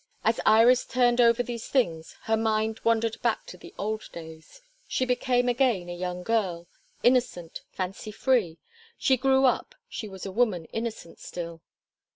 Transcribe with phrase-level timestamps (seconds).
[0.23, 4.63] As Iris turned over these things her mind wandered back to the old days.
[4.87, 6.65] She became again a young girl
[7.03, 8.57] innocent, fancy free;
[8.97, 11.61] she grew up she was a woman innocent still.